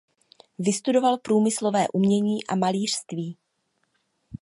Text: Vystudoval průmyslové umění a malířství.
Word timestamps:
Vystudoval 0.59 1.17
průmyslové 1.17 1.87
umění 1.89 2.47
a 2.47 2.55
malířství. 2.55 3.37